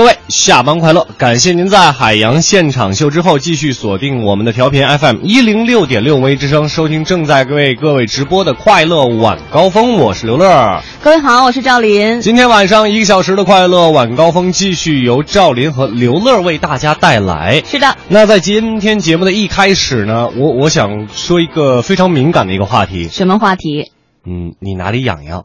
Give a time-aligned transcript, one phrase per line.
[0.00, 1.06] 各位下班快乐！
[1.18, 9.98] 感谢您在海洋现场秀之后继续锁定我们的调频 FM 一零六点六微之声，收听正在为各位直播的快乐晚高峰。
[9.98, 12.22] 我是刘乐，各位好，我是赵林。
[12.22, 17.62] 今天晚上一个小时的快乐晚高峰继续由赵林和刘乐为大家带来。
[17.66, 23.06] 是的，那在今天节目的一开始呢，我我想说一个非常敏感的一个话题。
[23.08, 23.92] 什么话题？
[24.24, 25.44] 嗯，你哪里痒痒？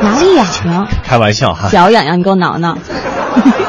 [0.00, 0.88] 哪里痒痒？
[1.04, 1.68] 开玩笑哈。
[1.68, 2.78] 脚痒痒，你给我挠挠。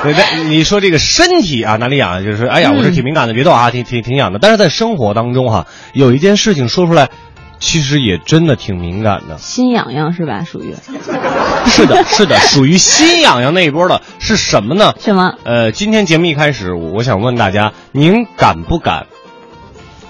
[0.04, 2.24] 对，那你说这个身体啊哪里痒？
[2.24, 4.40] 就是哎呀，我是挺敏感的，别动啊，挺挺挺痒的。
[4.40, 7.10] 但是在生活当中哈，有一件事情说出来，
[7.60, 9.38] 其实也真的挺敏感的。
[9.38, 10.44] 心痒痒是吧？
[10.44, 10.76] 属于。
[11.66, 14.94] 是的， 是的，属于心痒痒那一波的是什么呢？
[15.00, 15.36] 什么？
[15.46, 19.08] 呃，今天节目一开始，我想问大家，您敢不敢？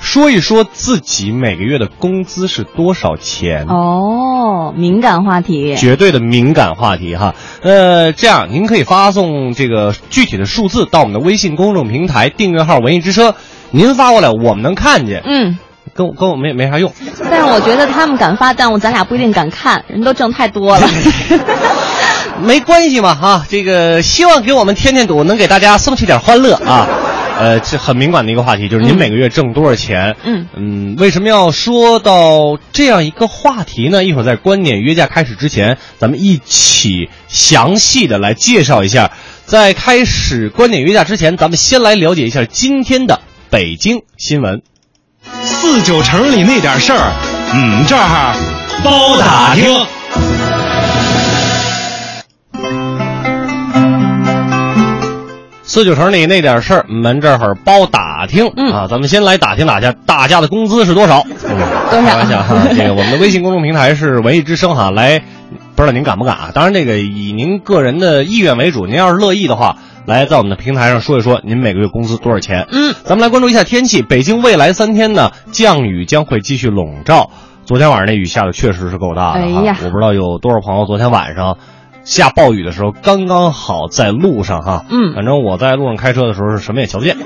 [0.03, 3.65] 说一说自己每个月的工资是多少钱？
[3.67, 7.33] 哦，敏感话题，绝对的敏感话题哈。
[7.63, 13.33] 呃，这样您可以发送这个具体的数字到我们的微信公众平台订阅号“文艺之声”，
[13.71, 15.23] 您发过来我们能看见。
[15.25, 15.57] 嗯，
[15.95, 16.91] 跟我跟我没没啥用。
[17.31, 20.88] 但是我觉得他们敢发，但我咱俩不一定敢看，人都挣太多了。
[22.43, 26.88] 没关系嘛哈，这个希望给我们添添堵，能给大家送去点欢乐啊。
[27.39, 30.15] 呃，这很敏感的一个话题，就是您每个月挣多少钱？
[30.23, 34.03] 嗯嗯，为什么要说到这样一个话题呢？
[34.03, 39.11] 一会儿在观点约架开始之前，咱们一起详细的来介绍一下。
[39.45, 44.61] 在开始观点约架之前，咱们先来了解一下今天的北京新闻。
[45.43, 47.11] 四九城里那点事儿，
[47.53, 48.35] 嗯，这儿
[48.83, 49.85] 包打听。
[55.73, 58.88] 四九城里那点事儿，门这会儿包打听、嗯啊！
[58.88, 61.25] 咱们先来打听打听大家的工资是多少？
[61.25, 61.57] 嗯、
[61.89, 65.23] 多少开玩笑哈， 这个我们的微信公众平台是文艺之声哈，来，
[65.75, 66.51] 不知道您敢不敢啊？
[66.53, 72.67] 当然，这个以您个人的意愿为主，您要是乐意的话，来在我们的平台上说一说您每个月工资多少钱。
[72.72, 77.31] 嗯，咱们来关注一下天气，北京未来三天呢，降雨将会继续笼罩。
[77.66, 81.57] 昨天晚上那雨下的确实是够大的哈，哎呀我不知道有多少朋友昨天晚上。
[82.03, 87.18] 下暴雨的时候，刚刚好在路上哈，嗯反正我在路上开车的时候是什么也瞧不见。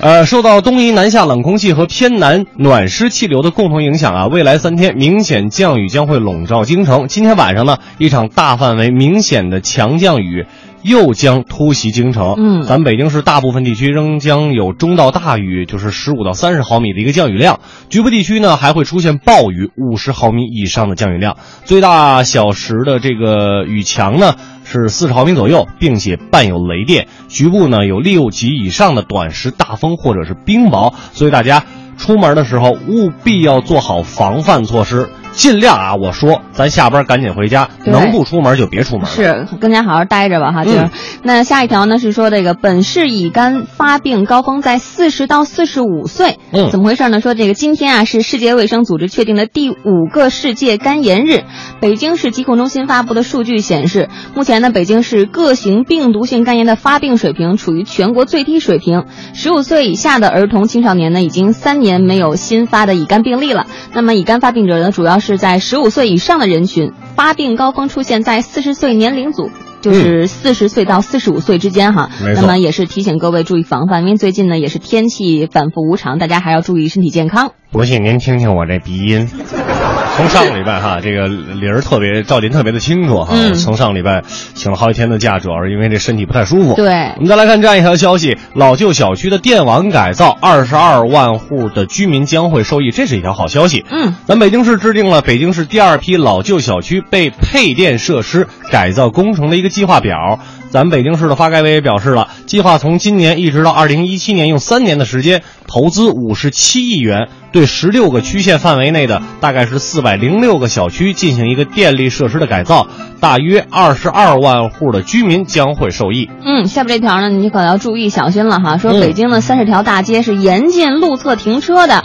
[0.00, 7.08] 呃，受到东移南下冷空气和偏南暖湿气流的共同影响啊，未来三天明显降雨将会笼罩京城。
[7.08, 10.46] 今天晚上呢，一场大范围明显的强降雨
[10.84, 12.34] 又将突袭京城。
[12.36, 12.62] 嗯。
[12.62, 24.34] 咱北京市大部分地区仍将有中到大雨，就是十五到三十毫米的一个降雨量，局部地区呢还会出现暴雨，五十毫米以上的降雨量，最大小时的这个雨强呢
[24.64, 31.64] 是四十毫米左右，并且伴有雷电，局部呢有六级以上的短时大风或者是冰雹，所以大家
[31.96, 39.06] 出门的时候务必要做好防范措施，尽量啊，我说咱下班赶紧回家，能不出门就别出门。
[39.06, 40.90] 是跟家好好待着吧哈，就是、嗯
[41.26, 46.70] 那下一条呢是说这个本市乙肝发病高峰在四十到四十五岁，嗯。
[46.70, 47.20] 怎么回事呢？
[47.20, 51.44] 说这个今天啊是世界卫生组织确定的第五个世界肝炎日，
[51.80, 63.66] 北京市疾控中心发布的数据显示，目前呢北京市各型病毒性肝炎的发病水平处于全国最低水平，十五岁以下的儿童青少年呢已经三年没有新发的乙肝病例了。
[63.94, 69.50] 那么乙肝发病者呢主要是在十五岁以上的人群，发病高峰出现在四十岁年龄组。
[69.80, 77.52] 就是四十岁到四十五岁之间哈，那么也是提醒各位注意防范，因为最近呢也是天气反复无常，大家还要注意身体健康。
[77.74, 79.28] 不信您听听我这鼻音。
[80.16, 83.34] 从上个礼拜哈，这个铃儿特别赵林特别的清楚哈。
[83.34, 84.22] 嗯从上个礼拜
[84.54, 86.74] 请了好几天的假，主要是因为这身体不太舒服。
[86.74, 86.86] 对
[87.16, 93.84] 我们再来看这样一条消息：老旧小区的电网改造，二十二万户的居民将会受益，这是一条好消息。
[93.90, 100.38] 嗯，咱北京市制定了北京市第二批老旧小区被配电设施改造工程的一个计划表。
[100.74, 112.88] 咱北京市的发改委也表示了，计划从今年一直到二零一七年，用三年的时间，投资五十七亿元，对十六个区县范围内的大概是四百零六个小区进行一个电力设施的改造，
[113.20, 116.28] 大约二十二万户的居民将会受益。
[116.44, 118.76] 嗯，下面这条呢，你可要注意小心了哈。
[118.76, 122.04] 说嗯北京的三十条大街是严禁路侧停车的。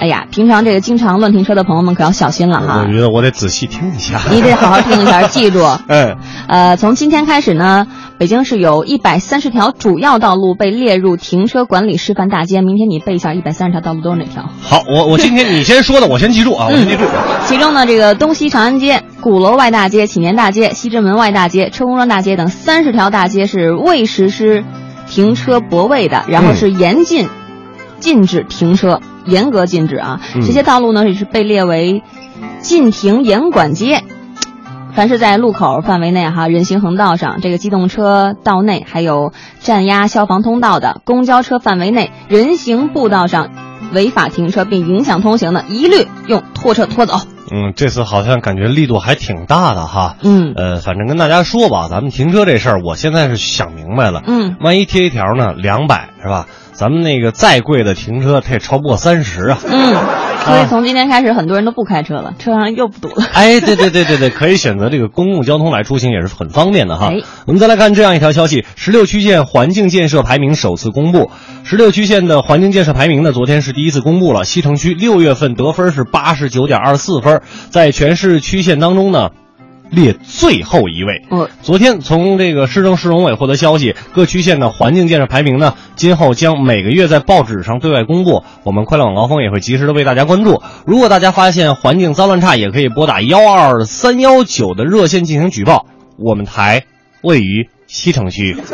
[0.00, 2.90] 哎呀，平常这个经常乱停车的朋友们可要小心了哈我。
[2.90, 4.18] 觉得我得仔细听一下。
[4.30, 5.62] 你得好好听一下，记住。
[5.88, 6.16] 哎，
[6.48, 7.86] 呃，从今天开始呢，
[8.16, 12.62] 北京市有一百三十条主要道路被列入停车管理示范大街。
[12.62, 14.48] 明天你背一下，一百三十条道路都是哪条？
[14.62, 17.02] 好，我我今天你先说的，我先记住啊，我先记住。
[17.44, 24.64] 其中呢，这个东西长安街、鼓楼外大街、启年大街、西直门外大街、车公庄大街等三十条大街是未实施
[25.10, 27.28] 停车泊位的，然后是严禁、
[27.98, 30.20] 禁止停车，严格禁止啊。
[30.34, 32.02] 嗯这些道路呢也是被列为
[32.60, 34.02] 禁停严管街。
[34.92, 43.50] 凡是在路口范围内哈，人行横道上，这个机动车道内，还有占压消防通道的公交车范围内，人行步道上
[43.92, 47.20] 违法停车并影响通行的，一律用拖车拖走。
[47.52, 50.16] 嗯，这次好像感觉力度还挺大的哈。
[50.22, 54.24] 嗯呃，反正跟大家说吧，咱们停车这事儿，我现在是想明白了。
[54.26, 56.46] 嗯，万一贴一条呢，两百是吧？
[56.80, 59.58] 咱们那个再贵的停车，它也超不过三十啊。
[59.70, 59.94] 嗯，
[60.46, 63.26] 所以从今天开始，很多人都不开车了，车上又不堵了。
[63.34, 67.20] 哎，对对对对对，可以选择这个公共交通来出行，也是很方便的哈哎。
[67.46, 71.30] 我们再来看这样一条消息：十六区县环境建设排名首次公布。
[71.64, 74.46] 十六区县的环境建设排名呢，昨天是第一次公布了。
[74.46, 79.32] 西城区六月份得分是八十九点二四分，在全市区县当中呢，
[79.90, 81.22] 列最后一位。
[81.30, 88.44] 我昨天从这个市政市容委获得消息，各区县的环境建设排名呢，今后将每个月在报纸上对外公布。
[88.62, 90.62] 我们快乐晚高峰也会及时的为大家关注。
[90.86, 95.86] 如果大家发现环境脏乱差，也可以拨打幺二三幺九的热线进行举报。
[96.16, 96.84] 我们台
[97.22, 98.56] 位于西城区。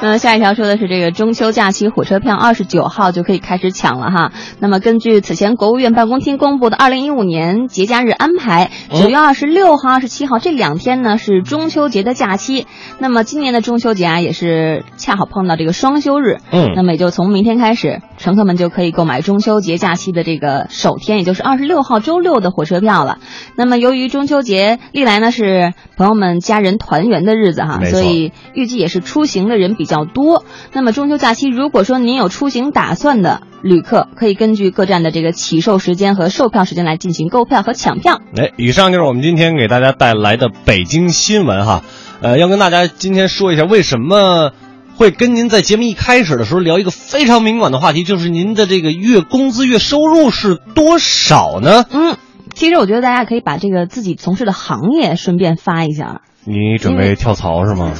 [0.00, 4.32] 呃，下一条说的是这个中秋假期火车票，二十九号就可以开始抢了哈。
[4.58, 12.66] 那么根据此前国务院办公厅公布的二零一五年节假日安排，嗯九月二十六号、二十七号这两天呢是中秋节的假期。
[12.98, 16.38] 那么今年的中秋节啊，也是恰好碰到这个双休日。
[16.50, 23.18] 嗯那么也就从明天开始，乘客们就可以购买中秋节假期的这个首天，也就是二十六号周六的火车票了。
[23.56, 30.44] 那么由于中秋节历来呢是朋友们家人团圆的日子哈，所以预计也是出行的人比较多。
[30.74, 38.20] 那么中秋假期，如果说您有出行打算的旅客，可以根据各站的这个起售时间和售票时间来进行购票和抢票。
[38.36, 41.82] 哎，以上就是我们今天给大家带来的北京新闻哈。
[42.20, 44.52] 呃，要跟大家今天说一下，为什么
[44.96, 51.86] 会跟您在节目一开始的时候聊一个非常敏感的话题，就是您的这个月工资、月收入是多少呢？
[51.90, 52.18] 嗯，
[52.52, 57.92] 其实我觉得大家可以把这个自己从事的行业顺便发一下，你准备跳槽是吗？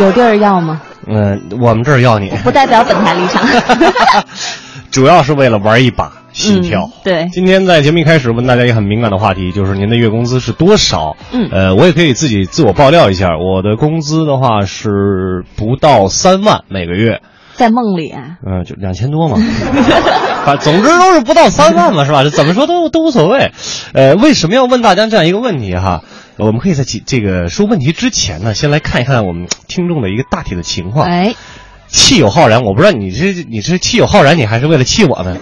[0.00, 0.82] 有地儿要吗？
[1.06, 3.42] 嗯、我们这儿要你，不代表本台立场。
[4.90, 6.82] 主要是为了玩一把心跳。
[6.84, 11.16] 嗯对今天在节目一开始问大家一个很敏感的话题，就是您的月工资是多少？
[11.32, 17.20] 嗯呃，我也可以自己自我爆料一下，我的工资的话是不到三万每个月。
[17.54, 19.36] 在梦里啊，嗯，就两千多嘛，
[20.44, 22.24] 反总之都是不到三万嘛，是吧？
[22.24, 23.52] 这怎么说都都无所谓。
[23.92, 26.02] 呃，为什么要问大家这样一个问题哈？
[26.36, 31.08] 我们可以在其这个说问题之前呢，先来看一看我们听众的一个大体的情况。
[31.08, 31.34] 哎，
[31.88, 35.36] 气有浩然，我不知道你是你是气有浩然，你还是为了气我呢？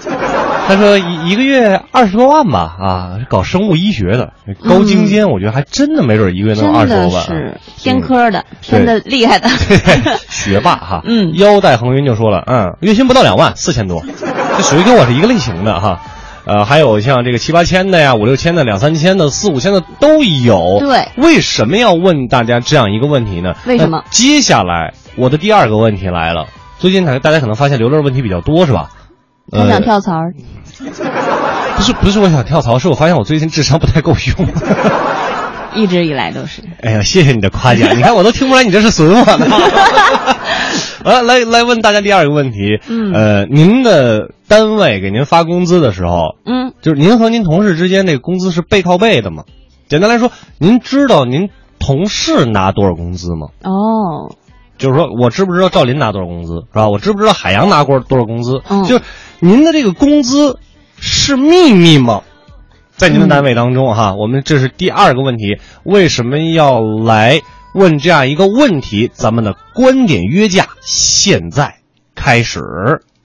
[0.69, 9.49] 他说一一个月二十多万吧，啊，搞生物医学的高精尖，我觉得还真的没准一个月能真二十多万是偏科的，偏的厉害的。
[10.31, 14.05] 学霸哈，嗯腰带横云就说了，嗯，月薪不到两万，四千多，
[14.57, 16.01] 这属于跟我是一个类型的哈。
[16.45, 20.79] 呃，还有像这个七八千的呀，五六千的、两三千的、四五千的都有。
[20.81, 23.55] 对为什么要问大家这样一个问题呢？
[23.67, 26.47] 为什么接下来我的第二个问题来了，
[26.79, 28.91] 最近大大家可能发现刘乐问题比较多是吧？
[29.51, 30.35] 他想呃跳槽儿，
[31.77, 34.49] 不是不是我想跳槽，是我发现我最近智商不太够用。
[35.75, 36.63] 一直以来都是。
[36.83, 39.47] 哎呀，谢谢你的夸奖，你看我都听不出来你这是损我呢。
[41.05, 49.45] 来来来，问大家第二个问题，嗯呃，您的单位给您发工资的时候，嗯，就是您和您同事之间这个工资是背靠背的吗？
[49.89, 53.49] 简单来说，您知道您同事拿多少工资吗？
[53.63, 54.35] 哦，
[54.79, 56.89] 就是说我知不知道赵林拿多少工资，是吧？
[56.89, 58.63] 我知不知道海洋拿过多少工资？
[58.69, 59.05] 嗯就是
[59.41, 60.59] 您的这个工资
[60.99, 62.23] 是秘密吗？
[62.95, 67.41] 在您的单位当中，哈，我们这是第二个问题，为什么要来
[67.75, 69.11] 问这样一个问题？
[69.15, 71.77] 咱们的观点约架现在
[72.15, 72.61] 开始。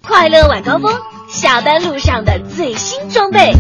[0.02, 0.94] 快乐晚高峰，
[1.28, 3.52] 下班路上的最新装备。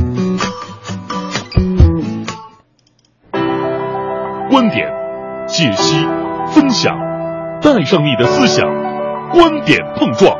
[4.49, 4.87] 观点、
[5.45, 6.05] 解析、
[6.53, 6.95] 分享，
[7.61, 8.65] 带上你的思想，
[9.29, 10.37] 观点碰撞。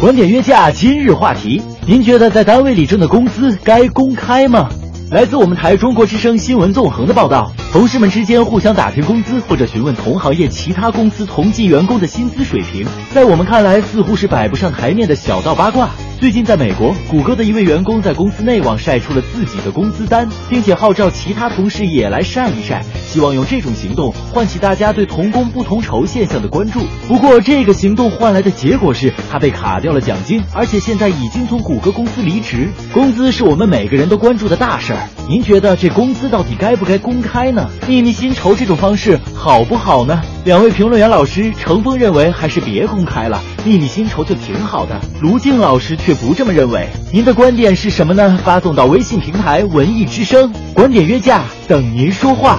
[0.00, 4.68] 观点约架今日话题，您觉得在单位里挣的工资该公开吗？
[5.10, 15.90] 来自我们台中国之声新闻纵横的报道，同事们之间互相打听工资或者询问同行业其他公司同级员工的薪资水平，在我们看来似乎是摆不上台面的小道八卦。
[16.20, 26.80] 最近在美国，谷歌的一位员工在公司内网晒出了自己的工资单，并且号召其他同事也来晒一晒，希望用这种行动唤起大家对同工不同酬现象的关注。
[27.06, 32.70] 不过，这个行动换来的结果是他被卡掉了奖金，而且现在已经从谷歌公司离职。
[32.94, 37.68] 工资是我们每个人都关注的大事儿，您觉得这工资到底该不该公开呢？
[37.86, 40.22] 秘密薪酬这种方式好不好呢？
[40.44, 45.00] 两位评论员老师，程峰认为还是别公开了，秘密薪酬就挺好的。
[45.20, 48.38] 卢静老师却不这么认为，您的观点是什么呢？
[48.44, 52.58] 发送到微信平台“文艺之声”，观点约架等您说话。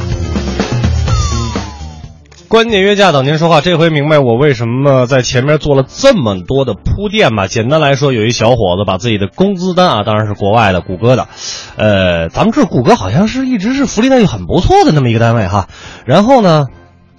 [2.48, 7.48] 观点约架等您说话，这回明白我为什么在前面做了这么多的铺垫吧？
[7.48, 11.28] 简单来说，有一小伙子把自己的工资单啊，当然是国外的谷歌的，
[11.76, 15.68] 呃，咱们这谷歌好像是一直是福利待遇很不错的那么一个单位哈。
[16.06, 16.68] 然后呢，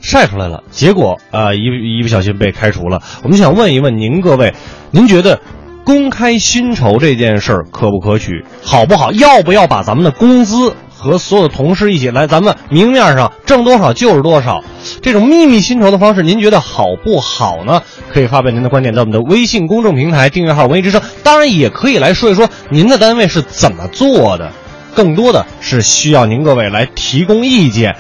[0.01, 3.03] 晒出来了，结果啊、一一不小心被开除了。
[3.23, 4.55] 我们想问一问您各位，
[4.91, 5.41] 您觉得
[5.85, 9.13] 公开薪酬这件事儿可不可取，好不好？
[9.13, 14.63] 要不要把咱们的工资和所有的同事一起来，咱们明面上挣多少就是多少？
[15.03, 17.83] 这种秘密薪酬的方式，您觉得好不好呢？
[18.13, 24.53] 可以发表您的观点到我们的微信公众平台订阅号“文艺之声”，当然也可以来说一说您的单位是怎么做的。
[24.95, 27.97] 更多的是需要您各位来提供意见。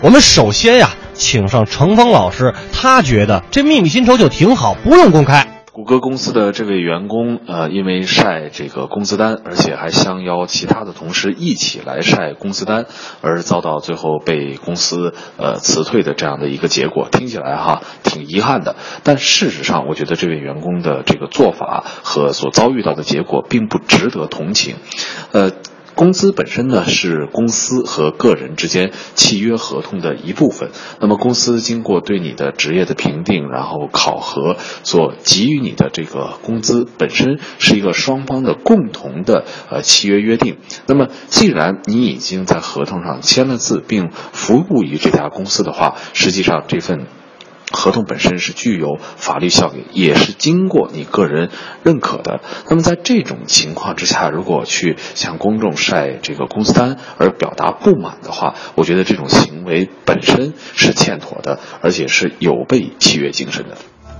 [0.00, 0.90] 我们首先呀，
[1.20, 5.46] 请上程峰老师，他觉得这秘密薪酬就挺好，不用公开。
[5.70, 12.86] 谷歌公司的这位员工，呃，因为晒这个工资单，而且还相邀其他的同事一起来晒工资单，
[13.20, 18.76] 而遭到最后被公司呃辞退的这样的一个结果，听起来哈挺遗憾的。
[19.04, 24.76] 但事实上，我觉得这位员工的这个做法和所遭遇到的结果并不值得同情，
[25.32, 25.52] 呃。
[26.00, 30.70] 工资本身呢是公司和个人之间契约合同的一部分。
[30.98, 40.56] 那么公司经过对你的职业的评定，然后考核所给予你的这个工资，本身是一个双方的共同的呃契约约定。
[40.86, 47.08] 那么既然你已经在合同上签了字，并服务于这家公司的话，实际上这份。
[47.72, 51.50] 合同本身是具有法律效力，也是经过你个人
[51.82, 52.40] 认可的。
[52.68, 63.76] 那么在这种情况之下，如果去向公众晒这个工资单而表达不满的话，我觉得这种行为本身是欠妥的，而且是有悖契约精神的。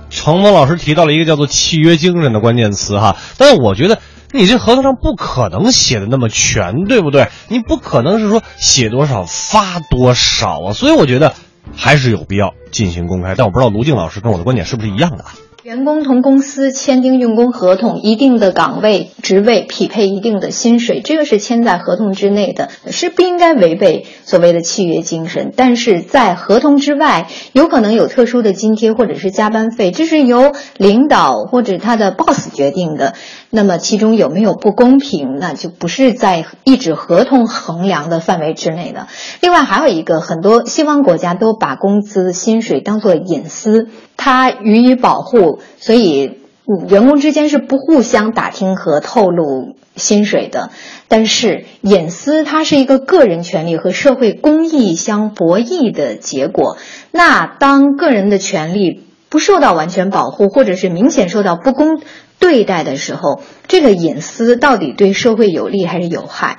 [0.09, 3.99] 程峰老师提到了一个叫做契约精神的关键词哈，但是我觉得
[4.31, 7.27] 你这合同上不可能写的那么全，对不对？
[7.47, 11.33] 你不可能是说写多少发多少啊，所以我觉得
[11.75, 13.35] 还是有必要进行公开。
[13.35, 15.25] 但我不知道卢静老师跟我的观点是不是一样的？
[15.63, 25.53] 员工同公司签订用工合同，一定的岗位、职位匹配一定的薪水，这个是签在合同之内的，是不应该违背所谓的契约精神。
[25.55, 33.13] 但是在合同之外，有可能有特殊的津贴或者是加班费，这是由领导或者他的 boss 决定的。
[33.53, 39.07] 那么其中有没有不公平，那就不是在一纸合同衡量的范围之内的。
[39.41, 46.39] 另外还有一个，很多西方国家都把工资、薪水当作隐私，它予以保护，所以
[46.87, 50.69] 员工之间是不互相打听和透露薪水的。
[51.09, 56.77] 但是隐私它是一个个人权利和社会公益相博弈的结果。
[57.11, 62.01] 那当个人的权利不受到完全保护，或者是明显受到不公
[62.41, 66.57] 对待的时候，这个隐私到底对社会有利还是有害？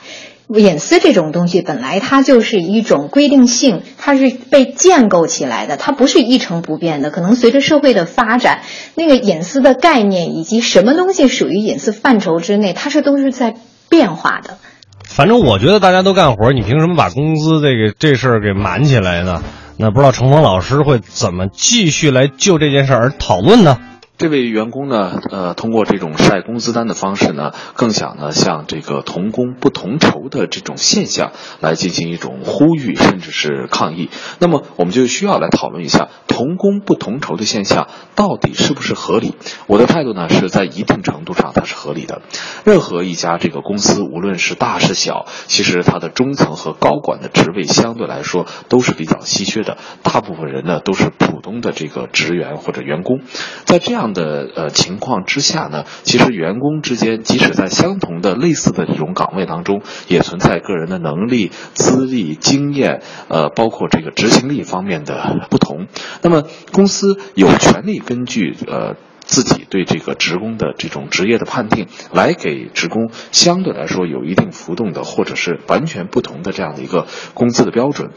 [0.49, 7.11] 隐私这种东西本来它就是一种规定性，它是被建构起来的，它不是一成不变的。
[7.11, 8.61] 可能随着社会的发展，
[8.95, 13.55] 那个隐私的概念以及什么东西属于隐私范畴之内，它是都是在
[13.89, 14.59] 变化的。
[15.05, 19.43] 反正我觉得大家都干活，你凭什么把工资这个这事儿给瞒起来呢？
[19.79, 23.79] 那不知道程峰老师会怎么继续来就这件事儿而讨论呢？
[24.19, 34.11] 这位员工呢，呃，通过这种晒工资单的方式呢，更想呢向这个同工不同酬的这种现象来进行一种呼吁，甚至是抗议。
[34.39, 39.35] 那么，我们就需要来讨论一下同工不同酬的现象到底是不是合理？
[39.67, 42.23] 我的态度呢是在一定程度上它是合理的。
[42.65, 53.21] 任何一家这个公司，无论是大是小，其实它的中层和高管的职位相对来说都是比较稀缺的，大部分人呢都是普通的这个职员或者员工，
[53.65, 65.87] 在这样样的呃情况之下呢，其实员工之间即使在相同的类似的这种岗位当中，也存在个人的能力、资历、经验，呃，包括这个执行力方面的不同。
[66.23, 66.43] 那么
[66.73, 68.97] 公司有权利根据呃。
[69.25, 78.11] 自己对这个职工的这种职业的判定，来给职工相对来说有一定浮动的，或者是完全不同的这样的一个工资的标准。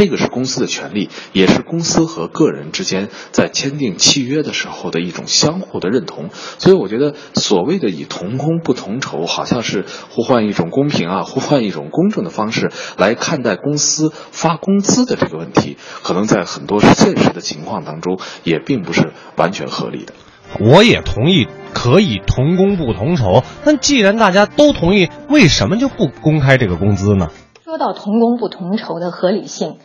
[0.00, 6.30] 这个是公司的权利，也是公司和个人之间在签订契约的时候的一种相互的认同。
[6.32, 20.14] 所以，我觉得所谓的以同工不同酬，好像是呼唤一种公平啊，呼唤一种公正的方式来看待公司发工资的这个问题，可能在很多现实的情况当中也并不是完全合理的。
[20.60, 27.28] 我也同意可以同工不同酬，但既然大家都同意，为什么就不公开这个工资呢？
[27.62, 29.76] 说到同工不同酬的合理性。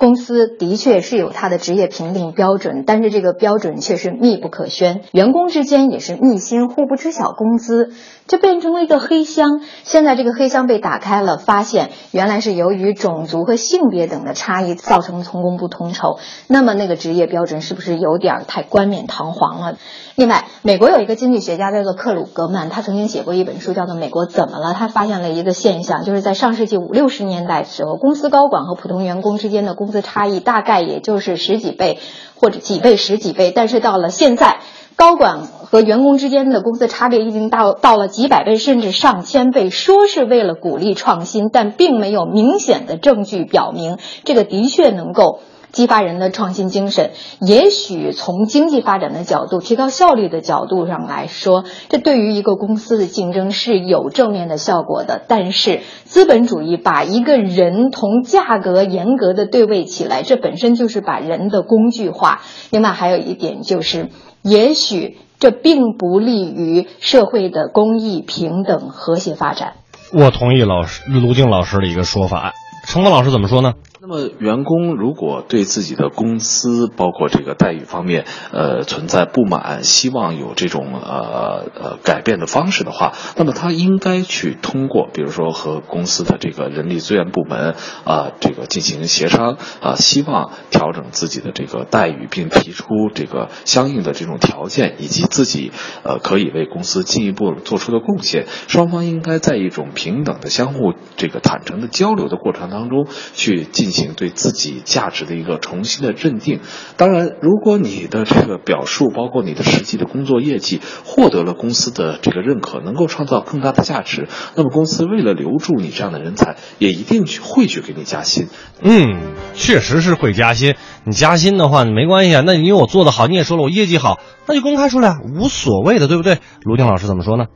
[0.00, 7.92] 公司的确是有它的职业评定标准，但是这个标准却是密不可宣，员工之间也是密心，互不知晓工资，
[8.26, 9.60] 就变成了一个黑箱。
[9.82, 16.18] 现在这个黑箱被打开了，发现原来是由于种族和性别等的差异造成同工不同酬。
[16.48, 19.76] 那么那个职业标准是不是有点太冠冕堂皇了？
[20.14, 31.98] 另外，美国有一个经济学家叫做克鲁格曼，他曾经写过一本书叫做《美国怎么了》，他发现了一个现象，就是在上世纪五六十年代的时候，公司高管和普通员工之间的工工资差异大概也就是十几倍
[32.36, 34.60] 或者几倍十几倍，但是到了现在，
[34.94, 39.68] 高管和员工之间的工资差别已经到到了几百倍甚至上千倍。
[39.68, 45.40] 说是为了鼓励创新，但并没有明显的证据表明这个的确能够。
[45.72, 47.10] 激发人的创新精神，
[47.40, 55.22] 也许从经济发展的角度、提高效率的角度上来说，这对于一个公司的竞争是有正面的效果的。
[55.28, 62.42] 但是，资本主义把一个人同价格严格的对位起来，这本身就是把人的工具化。
[62.70, 64.08] 另外，还有一点就是，
[64.42, 69.74] 也许这并不利于社会的公益、平等、和谐发展。
[70.12, 72.52] 我同意老师卢静老师的一个说法，
[72.86, 73.74] 程峰老师怎么说呢？
[74.02, 95.72] 那么，员工如果对自己的工资，包括这个待遇方面，呃，存在不满，希望有这种呃呃改变的方式的话，那么他应该去通过，比如说和公司的这个人力资源部门啊，这个进行协商啊，希望调整自己的这个待遇，并提出这个相应的这种条件，以及自己
[96.04, 98.46] 呃可以为公司进一步做出的贡献。
[98.66, 103.89] 双方应该在一种平等的、相互这个坦诚的交流的过程当中去进。
[103.90, 106.60] 进行对自己价值的一个重新的认定。
[106.96, 118.46] 当然，如果你的这个表述，包括你的实际的工作业绩，获得了公司的这个认可，能够创造更大的价值，那么公司为了留住你这样的人才，也一定去会去给你加薪。
[118.80, 120.76] 嗯，确实是会加薪。
[121.04, 122.44] 你加薪的话，没关系啊。
[122.46, 126.38] 那你我做的好，你也说了我业绩好，那就公开出来，无所谓的，对不对？
[126.62, 127.46] 卢静老师怎么说呢？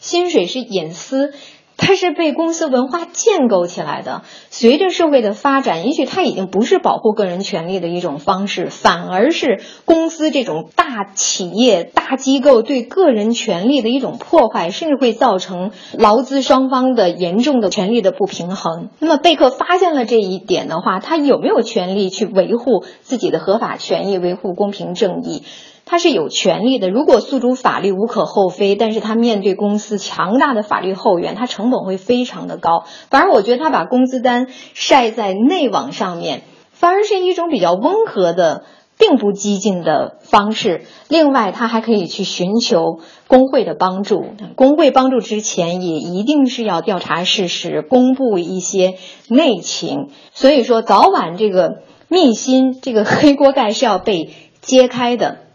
[0.00, 1.32] 薪水是隐私。
[1.76, 4.22] 它是被公司文化建构起来的。
[4.50, 18.88] 随着社会的发展，也许它已经不是保护个人权利的一种方式，反而是公司这种大企业、大机构对个人权利的一种破坏，甚至会造成劳资双方的严重的权利的不平衡。
[18.98, 25.42] 那么，贝克发现了这一点的话，他有没有权利去维护自己的合法权益，维护公平正义？
[25.88, 26.90] 他是有权利的。
[26.90, 32.84] 如果诉诸法律无可厚非，但是他面对公司强大的法律后援，他成本会非常的高。
[33.08, 38.64] 反而我觉得他把工资单晒在内网上面，反而是一种比较温和的，
[38.98, 40.82] 并不激进的方式。
[41.08, 44.24] 另外，他还可以去寻求工会的帮助。
[44.56, 48.94] 工会帮助之前，也一定是要调查事实，公布一些
[49.28, 50.08] 内情。
[50.32, 55.45] 所以说，早晚这个密心这个黑锅盖是要被揭开的。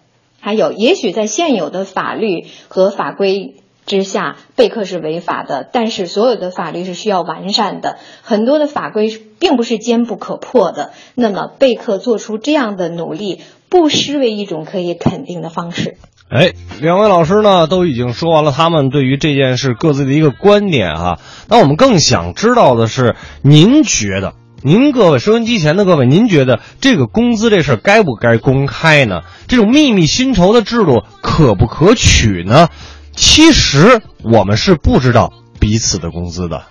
[0.42, 5.70] 还有，也许在现有的法律和法规之下，备课是违法的。
[5.72, 10.92] 但是，所有的法律是需要完善的，很多的法规并不是坚不可破的。
[11.16, 15.98] 那么，备课做出这样的努力，不失为一种可以肯定的方式。
[16.30, 21.20] 哎，两位老师呢，都已经说完了他们对于这件事各自的一个观点哈。
[21.50, 24.34] 那我们更想知道的是，您觉得？
[24.64, 29.22] 您各位收音机前的各位，您觉得这个工资这事儿该不该公开呢？
[29.48, 32.70] 这种秘密薪酬的制度可不可取呢？
[33.16, 36.66] 其实我们是不知道彼此的工资的。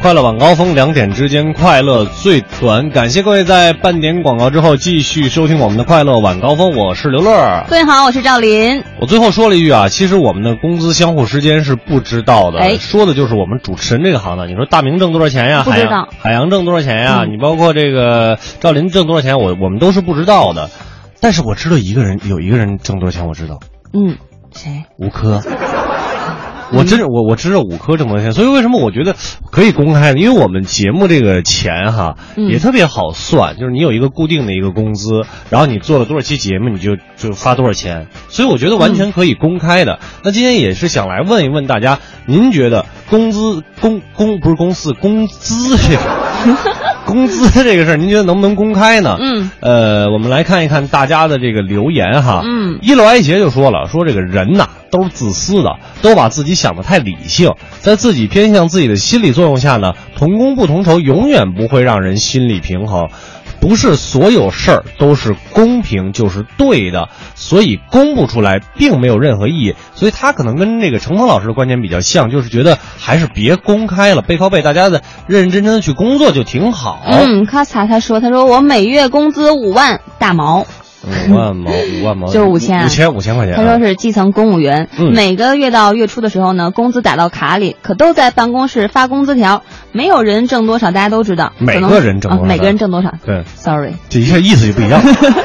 [0.00, 2.88] 快乐晚高峰，两点之间快乐最短。
[2.90, 7.64] 感谢各位在半点广告之后继续收听我们的快乐晚高峰，我是刘乐。
[7.68, 8.84] 各位好，我是赵林。
[9.00, 12.60] 我最后说了一句啊，其实我们的工资相互之间是不知道的。
[12.60, 14.48] 哎，说的就是我们主持人这个行当。
[14.48, 15.64] 你说大明挣多少钱呀？
[15.64, 16.08] 不知道。
[16.20, 17.24] 海洋挣多少钱呀？
[17.28, 20.70] 你包括这个赵林挣多少钱，我我们都是不知道的。
[21.20, 23.58] 但是我知道一个人有一个人挣多少钱，我知道。
[23.92, 24.16] 嗯，
[24.54, 24.84] 谁？
[24.96, 25.42] 吴科。
[26.72, 29.16] 我真是我我知道五颗这么多钱，所以为什么我觉得
[29.50, 30.18] 可以公开呢？
[30.18, 39.98] 因为我们节目这个钱哈、嗯也特别好算，就是你有一个固定的一个工资，然后你做了多少期节目，你就就发多少钱，所以我觉得完全可以公开的。
[40.22, 46.00] 那今天也是想来问一问大家，您觉得工资工工不是公司工资这个
[47.08, 49.16] 工资这个事儿，您觉得能不能公开呢？
[49.18, 52.42] 嗯，呃，我们来看一看大家的这个留言哈。
[52.44, 63.08] 嗯一楼埃杰就说了，说这个人呐都是自私的，都把自己想的太理性，在自己偏向自己的心理作用下呢，同工不同酬永远不会让人心理平衡。
[63.60, 69.74] 不是所有事儿都是公平就是对的，所以公布出来并没有任何意义。
[69.94, 77.00] 所以他可能跟那个程鹏老师的观点比较像，就是觉得还是别公开了，背靠背大家的认认真真的去工作就挺好。
[77.04, 80.66] 嗯，咔嚓他说，他说我每月工资五万大毛，
[81.06, 83.62] 五万毛，五万毛，就是五千啊五千，五千块钱啊。
[83.62, 91.52] 他说是基层公务员，嗯每个月到月初的时候呢，工资打到卡里，可都在办公室发工资条，没有人挣多少，大家都知道。
[91.58, 95.00] 每个人挣多少啊每个人挣多少对，？Sorry，这一下意思就不一样。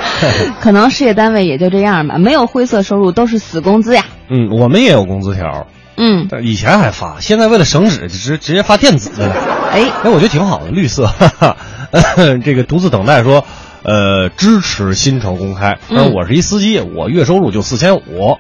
[0.60, 4.06] 可能事业单位也就这样吧，没有灰色收入，都是死工资呀。
[4.30, 9.36] 嗯，我们也有工资条，嗯，以前还发，现在为了省纸，直直接发电子的了。
[9.72, 11.06] 哎，哎，我觉得挺好的，绿色。
[11.06, 11.58] 哈哈，
[12.44, 13.46] 这个独自等待说，
[13.84, 15.78] 呃，支持薪酬公开。
[15.90, 18.38] 嗯但我是一司机，我月收入就四千五。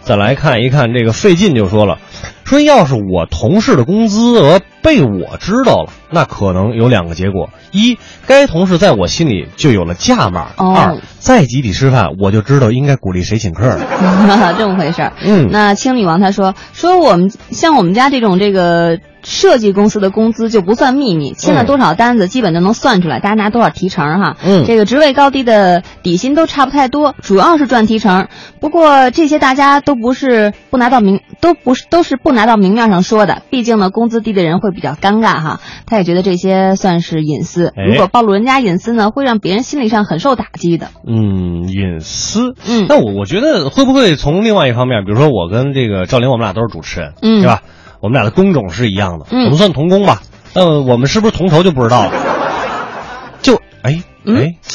[0.00, 1.98] 再来看一看这个费劲就说了，
[2.44, 13.80] 说要是我同事的工资额被我知道了，那可能有两个结果：一，该同事在我心里就有了价码；哦二，再集体吃饭，我就知道应该鼓励谁请客了。
[14.58, 15.12] 这么回事儿。
[15.24, 24.36] 嗯那青女王他说说我们像我们家这种这个设计公司的工资就不算秘密，签了多少单子基本就能算出来，大家拿多少提成哈。
[24.44, 28.26] 嗯这个职位高低的底薪都差不太多，主要是赚提成。
[28.60, 35.60] 不过这些大家都不是不拿到名，都不是都是不拿到明面上说的，毕竟呢工资低的人会比较尴尬哈。
[35.86, 40.88] 他也觉得这些算是隐私，哎如果暴露人家隐私呢，会让别人心理上很受打击的。
[41.06, 42.54] 嗯，隐私。
[42.68, 47.62] 嗯那我我觉得会不会从另外一方面，比如说我跟这个赵琳，我们俩都是主持人，嗯对吧？
[48.00, 50.22] 我们俩的工种是一样的，嗯我们算同工吧。
[50.54, 52.12] 那我们是不是同酬就不知道了？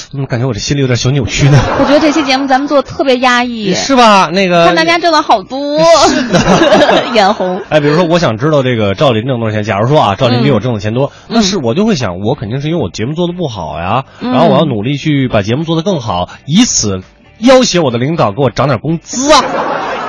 [0.09, 1.59] 怎么感觉我这心里有点小扭曲呢？
[1.79, 4.29] 我觉得这期节目咱们做的特别压抑， 是吧？
[4.31, 7.61] 那个看大家挣了好多， 是的眼红。
[7.69, 9.63] 哎，比如说，我想知道这个赵琳挣多少钱。
[9.63, 17.01] 假如说啊，赵琳比我挣的钱多，那是我就会想，我肯定是因为我节目做的不好呀，嗯然后我要努力去把节目做的更好，以此
[17.39, 19.41] 要挟我的领导给我涨点工资啊。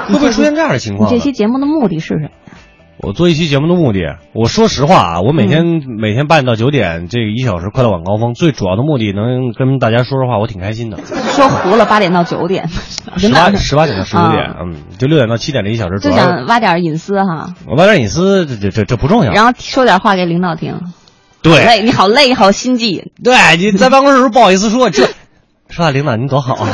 [0.07, 1.13] 会不会出现这样的情况？
[1.13, 2.29] 你这期节目的目的是什么？
[3.01, 10.99] 我做一期节目的目的，我说实话啊，我每天、嗯每天八点到九点这个一小时快乐晚高峰，最主要的目的能跟大家说说话，我挺开心的。
[11.07, 12.69] 说糊了，八点到九点，
[13.17, 19.33] 十八十八点到十九点，啊嗯，就六点到七点这一小时，主就要想挖点隐私哈，我挖点隐私，这这这这不重要。
[19.33, 20.81] 然后说点话给领导听。
[21.41, 23.13] 对，累，你好累，好心悸。
[23.23, 25.09] 对，你在办公室时候不好意思说这。
[25.71, 26.67] 是吧，领导您多好啊！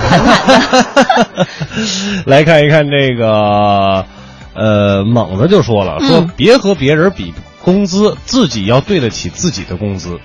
[2.27, 4.07] 来看一看这个，
[4.55, 10.19] 呃，猛子就说了，说嗯别和别人比工资，自己要对得起自己的工资。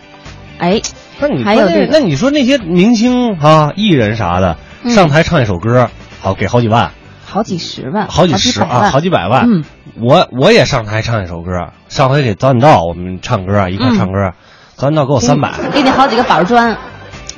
[0.59, 0.81] 哎，
[1.19, 5.89] 那你还有这个那你说那些明星啊、艺人啥的，嗯上台唱一首歌，
[6.21, 6.91] 好给好几万，
[7.25, 9.47] 好几十万，好几十啊，好几百万。
[9.49, 9.63] 嗯，
[9.99, 11.51] 我我也上台唱一首歌，
[11.87, 14.33] 上回给早点到我们唱歌啊，一块唱歌，
[14.75, 15.51] 早点到给我三百。
[15.73, 16.77] 给你好几个板砖。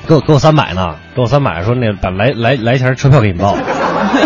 [0.07, 3.55] 给我给我三百呢，给我三百，说那把来来来钱车票给你报，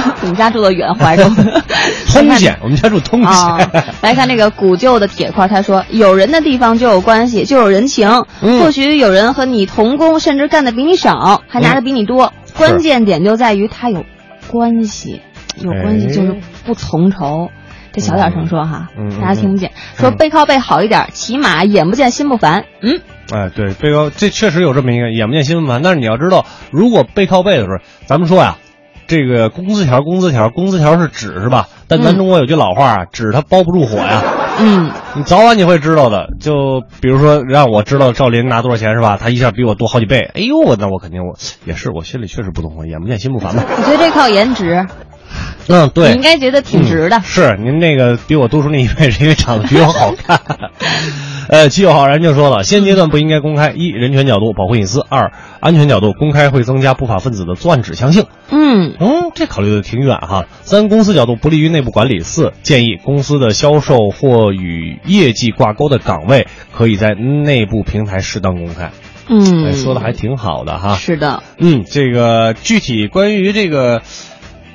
[0.21, 1.23] 你们家住的远，怀柔。
[2.11, 3.31] 通县，我们家住通县。
[3.31, 3.57] 啊，
[4.01, 8.09] 来看这个古旧的铁块，他说：“有人的地方就有关系，就有人情。
[8.41, 12.31] 嗯或许有人和你同工，甚至干的比你少，还拿的比你多。
[12.57, 14.05] 关键点就在于他有
[14.47, 15.21] 关系，
[15.61, 17.49] 有关系哎就是不从仇。
[17.91, 19.71] 这小点声说哈，嗯嗯大家听不见。
[19.97, 22.65] 说背靠背好一点，起码眼不见心不烦。
[22.81, 22.99] 嗯，
[23.33, 28.57] 哎，对，背靠这确实有这么一个眼不见心不烦，但是你要知道，如果背靠背的时候，咱们说呀，
[29.07, 31.67] 这个工资条，工资条，工资条是纸是吧？
[31.87, 34.21] 但咱嗯中国有句老话啊，纸它包不住火呀。
[34.57, 36.29] 嗯，你早晚你会知道的。
[36.39, 39.17] 就比如说让我知道赵琳拿多少钱是吧？
[39.21, 43.63] 他一下比我多好几倍，哎呦，那我肯定我也是，我心里确实不痛快，眼不见心不烦嘛。
[43.67, 44.87] 我觉得这靠颜值，
[45.67, 47.17] 嗯，对，你应该觉得挺值的。
[47.17, 50.39] 嗯是您那个比我多出那一倍，是因为长得比我好看。
[51.47, 58.25] 呃，七友浩然就说了，现阶段不应该公开：一、人权角度保护隐私；二、安全角度公开会增加不法分子的作案指向性。
[58.49, 60.45] 嗯，嗯，这考虑的挺远哈。
[60.61, 62.21] 三、公司角度不利于内部管理。
[62.21, 68.91] 四、建议公司的销售或与业绩挂钩的岗位可以在内部平台适当公开。
[69.27, 70.95] 嗯，哎说的还挺好的哈。
[70.95, 74.01] 是的，嗯，这个具体关于这个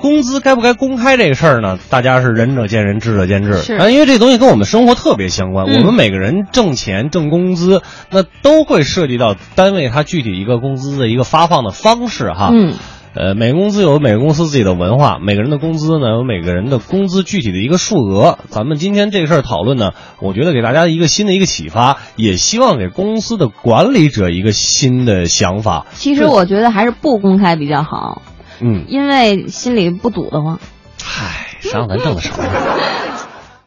[0.01, 1.79] 工资该不该公开这个事儿呢？
[1.91, 3.59] 大家是仁者见仁，智者见智。
[3.59, 5.67] 是啊，因为这东西跟我们生活特别相关。
[5.67, 12.51] 嗯我们每个人挣钱、挣工资，那都会涉及到单位它具体一个工资的一个发放的方式哈。
[12.53, 12.75] 嗯。
[13.13, 18.39] 呃，每个公司有每个公司自己的文化，每个人的工资呢有每个人的工资具体的一个数额。
[18.51, 25.87] 咱们今天这个事儿讨论呢，我觉得给大家一个新的一个启发，也希望给公司的管理者一个新的想法。
[25.95, 28.23] 其实我觉得还是不公开比较好，
[28.61, 30.59] 嗯，因为心里不堵得慌。
[31.03, 32.35] 嗨，谁让咱挣的少？